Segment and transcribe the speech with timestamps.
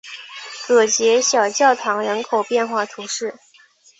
[0.65, 3.35] 戈捷小教堂人口变化图示